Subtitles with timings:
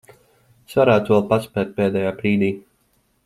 [0.69, 2.51] Es varētu vēl paspēt pēdējā brīdī.